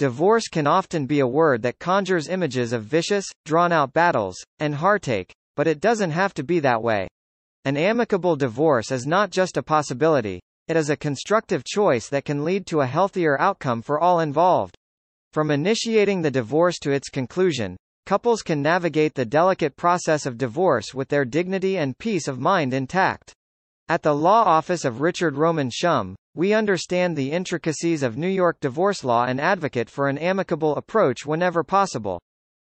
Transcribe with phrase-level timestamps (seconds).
[0.00, 5.30] Divorce can often be a word that conjures images of vicious, drawn-out battles, and heartache,
[5.56, 7.06] but it doesn't have to be that way.
[7.66, 12.46] An amicable divorce is not just a possibility, it is a constructive choice that can
[12.46, 14.74] lead to a healthier outcome for all involved.
[15.34, 17.76] From initiating the divorce to its conclusion,
[18.06, 22.72] couples can navigate the delicate process of divorce with their dignity and peace of mind
[22.72, 23.34] intact.
[23.90, 28.60] At the law office of Richard Roman Shum, we understand the intricacies of New York
[28.60, 32.20] divorce law and advocate for an amicable approach whenever possible.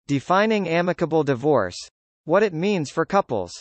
[0.07, 1.77] Defining amicable divorce.
[2.25, 3.52] What it means for couples.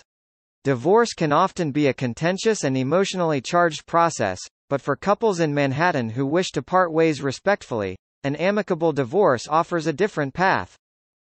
[0.64, 4.38] Divorce can often be a contentious and emotionally charged process,
[4.70, 9.86] but for couples in Manhattan who wish to part ways respectfully, an amicable divorce offers
[9.86, 10.77] a different path.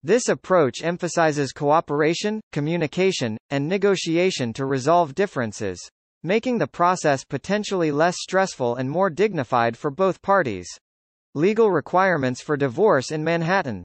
[0.03, 5.89] This approach emphasizes cooperation, communication, and negotiation to resolve differences
[6.23, 10.67] making the process potentially less stressful and more dignified for both parties.
[11.35, 13.83] Legal requirements for divorce in Manhattan.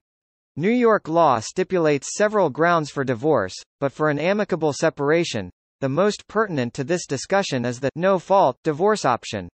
[0.56, 5.50] New York law stipulates several grounds for divorce, but for an amicable separation,
[5.80, 9.48] the most pertinent to this discussion is the no-fault divorce option.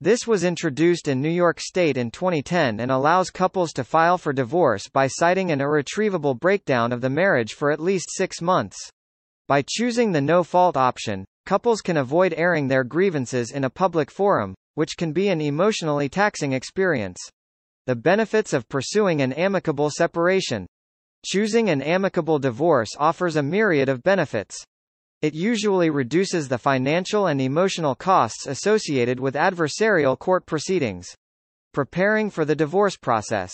[0.00, 4.32] This was introduced in New York State in 2010 and allows couples to file for
[4.32, 8.76] divorce by citing an irretrievable breakdown of the marriage for at least six months.
[9.48, 14.54] By choosing the no-fault option, couples can avoid airing their grievances in a public forum,
[14.74, 17.18] which can be an emotionally taxing experience.
[17.86, 20.66] The benefits of pursuing an amicable separation.
[21.24, 24.64] Choosing an amicable divorce offers a myriad of benefits.
[25.20, 31.06] It usually reduces the financial and emotional costs associated with adversarial court proceedings.
[31.72, 33.52] Preparing for the divorce process.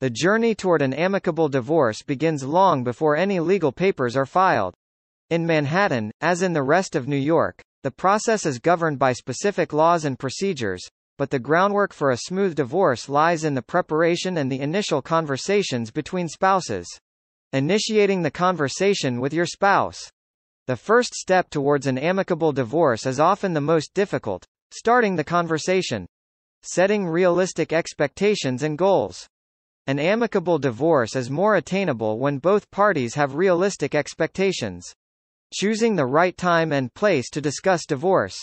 [0.00, 4.74] The journey toward an amicable divorce begins long before any legal papers are filed.
[5.30, 9.72] In Manhattan, as in the rest of New York, the process is governed by specific
[9.72, 10.82] laws and procedures,
[11.18, 15.92] but the groundwork for a smooth divorce lies in the preparation and the initial conversations
[15.92, 16.88] between spouses.
[17.52, 20.10] Initiating the conversation with your spouse.
[20.66, 26.06] The first step towards an amicable divorce is often the most difficult, starting the conversation.
[26.62, 29.28] Setting realistic expectations and goals.
[29.86, 34.92] An amicable divorce is more attainable when both parties have realistic expectations.
[35.52, 38.36] Choosing the right time and place to discuss divorce.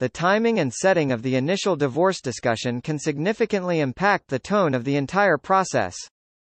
[0.00, 4.82] The timing and setting of the initial divorce discussion can significantly impact the tone of
[4.82, 5.94] the entire process.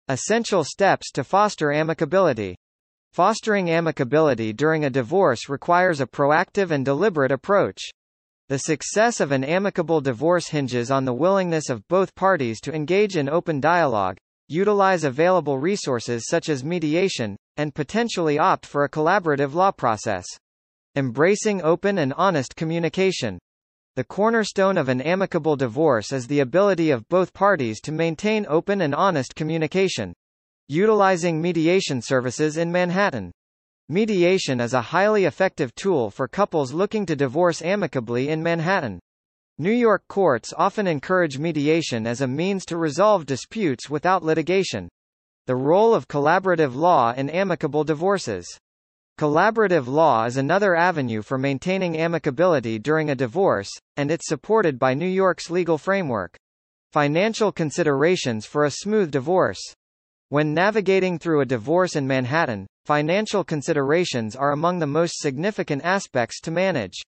[0.09, 2.55] Essential steps to foster amicability.
[3.13, 7.83] Fostering amicability during a divorce requires a proactive and deliberate approach.
[8.49, 13.19] The success of an amicable divorce hinges on the willingness of both parties to engage
[13.19, 14.17] in open dialogue,
[14.49, 20.25] utilize available resources such as mediation, and potentially opt for a collaborative law process.
[20.97, 23.39] Embracing open and honest communication.
[23.97, 28.81] The cornerstone of an amicable divorce is the ability of both parties to maintain open
[28.81, 30.13] and honest communication.
[30.69, 33.31] Utilizing mediation services in Manhattan.
[33.89, 38.99] Mediation is a highly effective tool for couples looking to divorce amicably in Manhattan.
[39.59, 44.89] New York courts often encourage mediation as a means to resolve disputes without litigation.
[45.47, 48.47] The role of collaborative law in amicable divorces.
[49.19, 53.69] Collaborative law is another avenue for maintaining amicability during a divorce,
[53.99, 56.35] and it's supported by New York's legal framework.
[56.93, 59.61] Financial considerations for a smooth divorce.
[60.31, 66.41] When navigating through a divorce in Manhattan, financial considerations are among the most significant aspects
[66.41, 67.03] to manage.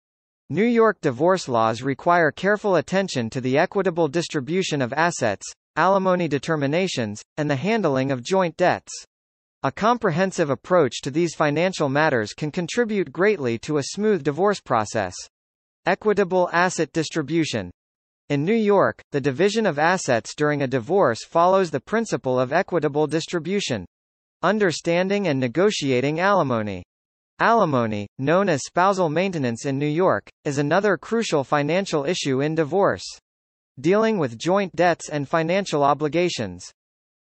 [0.51, 7.23] New York divorce laws require careful attention to the equitable distribution of assets, alimony determinations,
[7.37, 8.93] and the handling of joint debts.
[9.63, 15.15] A comprehensive approach to these financial matters can contribute greatly to a smooth divorce process.
[15.87, 17.71] Equitable asset distribution.
[18.29, 23.07] In New York, the division of assets during a divorce follows the principle of equitable
[23.07, 23.85] distribution.
[24.43, 26.83] Understanding and negotiating alimony.
[27.39, 33.05] Alimony, known as spousal maintenance in New York, is another crucial financial issue in divorce.
[33.79, 36.73] Dealing with joint debts and financial obligations.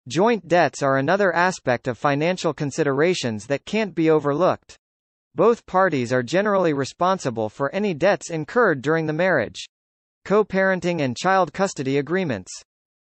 [0.06, 4.76] Joint debts are another aspect of financial considerations that can't be overlooked.
[5.34, 9.66] Both parties are generally responsible for any debts incurred during the marriage.
[10.24, 12.52] Co-parenting and child custody agreements.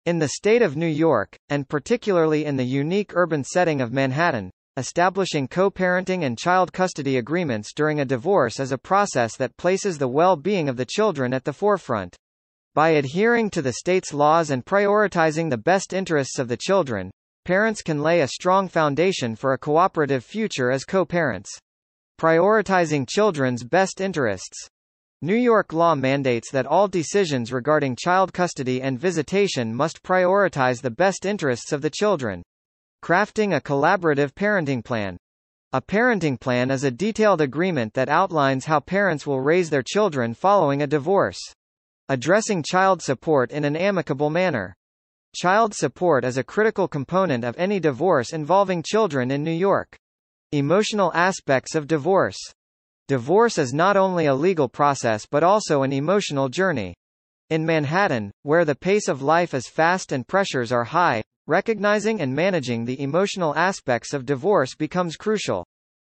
[0.05, 4.51] In the state of New York, and particularly in the unique urban setting of Manhattan,
[4.77, 10.07] Establishing co-parenting and child custody agreements during a divorce is a process that places the
[10.07, 12.17] well-being of the children at the forefront.
[12.73, 17.11] By adhering to the state's laws and prioritizing the best interests of the children,
[17.45, 21.51] parents can lay a strong foundation for a cooperative future as co-parents.
[22.21, 24.69] Prioritizing children's best interests.
[25.21, 30.93] New York law mandates that all decisions regarding child custody and visitation must prioritize the
[30.93, 32.41] best interests of the children.
[33.03, 35.17] Crafting a collaborative parenting plan.
[35.73, 40.35] A parenting plan is a detailed agreement that outlines how parents will raise their children
[40.35, 41.41] following a divorce.
[42.11, 44.75] Addressing child support in an amicable manner.
[45.33, 49.97] Child support is a critical component of any divorce involving children in New York.
[50.51, 52.37] Emotional aspects of divorce.
[53.07, 56.97] Divorce is not only a legal process but also an emotional journey.
[57.49, 62.35] In Manhattan, where the pace of life is fast and pressures are high, recognizing and
[62.35, 65.65] managing the emotional aspects of divorce becomes crucial.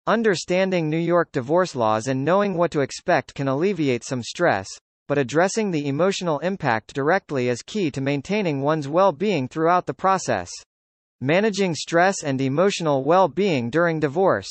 [0.06, 4.68] Understanding New York divorce laws and knowing what to expect can alleviate some stress,
[5.08, 10.50] but addressing the emotional impact directly is key to maintaining one's well-being throughout the process.
[11.22, 14.50] Managing stress and emotional well-being during divorce.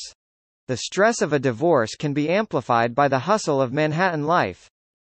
[0.67, 4.67] The stress of a divorce can be amplified by the hustle of Manhattan life.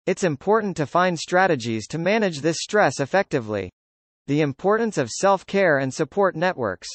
[0.06, 3.72] It's important to find strategies to manage this stress effectively.
[4.28, 6.88] The importance of self-care and support networks.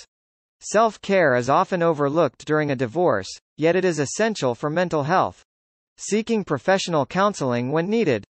[0.61, 5.43] Self-care is often overlooked during a divorce, yet it is essential for mental health.
[5.97, 8.25] Seeking professional counseling when needed.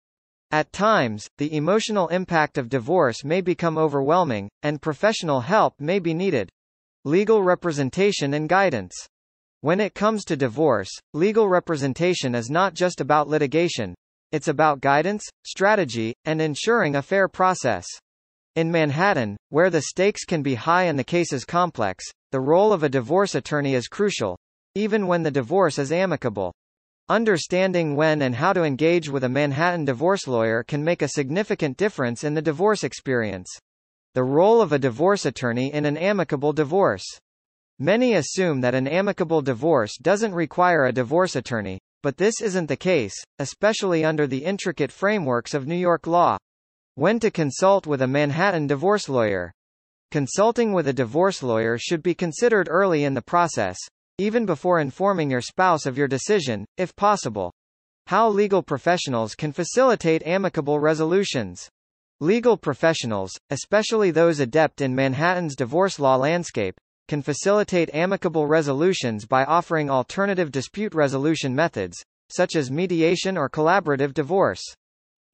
[0.54, 6.14] At times, the emotional impact of divorce may become overwhelming, and professional help may be
[6.14, 6.48] needed.
[7.04, 8.94] Legal representation and guidance.
[9.62, 13.96] When it comes to divorce, legal representation is not just about litigation.
[14.30, 17.88] It's about guidance, strategy, and ensuring a fair process.
[18.54, 22.72] In Manhattan, where the stakes can be high and the case is complex, the role
[22.72, 24.38] of a divorce attorney is crucial,
[24.76, 26.52] even when the divorce is amicable.
[27.10, 31.76] Understanding when and how to engage with a Manhattan divorce lawyer can make a significant
[31.76, 33.50] difference in the divorce experience.
[34.14, 37.04] The role of a divorce attorney in an amicable divorce.
[37.78, 42.76] Many assume that an amicable divorce doesn't require a divorce attorney, but this isn't the
[42.76, 46.38] case, especially under the intricate frameworks of New York law.
[46.94, 49.52] When to consult with a Manhattan divorce lawyer.
[50.10, 53.76] Consulting with a divorce lawyer should be considered early in the process,
[54.18, 57.52] even before informing your spouse of your decision, if possible.
[58.06, 61.68] How legal professionals can facilitate amicable resolutions.
[62.20, 66.76] Legal professionals, especially those adept in Manhattan's divorce law landscape,
[67.08, 72.00] can facilitate amicable resolutions by offering alternative dispute resolution methods,
[72.30, 74.62] such as mediation or collaborative divorce.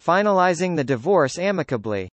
[0.03, 2.09] Finalizing the divorce amicably.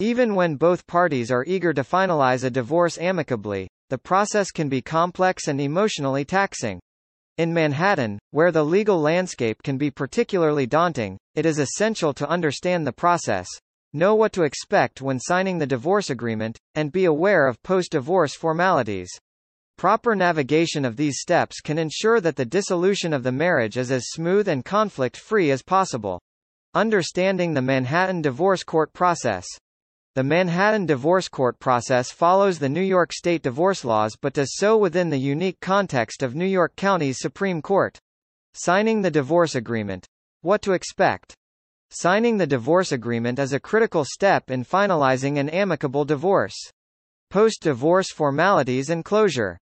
[0.00, 4.82] Even when both parties are eager to finalize a divorce amicably, the process can be
[4.82, 6.80] complex and emotionally taxing.
[7.36, 12.86] In Manhattan, where the legal landscape can be particularly daunting, it is essential to understand
[12.86, 13.48] the process,
[13.94, 19.08] Know what to expect when signing the divorce agreement, and be aware of post-divorce formalities.
[19.78, 24.10] Proper navigation of these steps can ensure that the dissolution of the marriage is as
[24.10, 26.20] smooth and conflict-free as possible.
[26.74, 29.46] Understanding the Manhattan Divorce Court process.
[30.18, 34.76] The Manhattan Divorce Court process follows the New York State divorce laws but does so
[34.76, 37.96] within the unique context of New York County's Supreme Court.
[38.52, 40.08] Signing the divorce agreement.
[40.40, 41.36] What to expect.
[41.90, 46.56] Signing the divorce agreement is a critical step in finalizing an amicable divorce.
[47.30, 49.56] Post-divorce formalities and closure.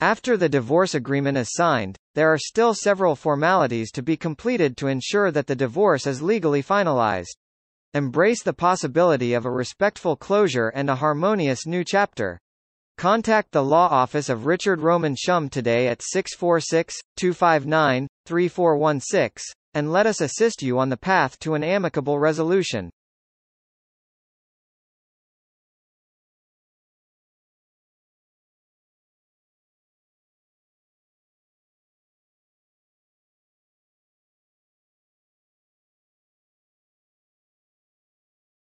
[0.00, 4.88] After the divorce agreement is signed, there are still several formalities to be completed to
[4.88, 7.38] ensure that the divorce is legally finalized.
[7.94, 12.40] Embrace the possibility of a respectful closure and a harmonious new chapter.
[12.98, 20.06] Contact the law office of Richard Roman Shum today at 646 259 3416 and let
[20.06, 22.90] us assist you on the path to an amicable resolution.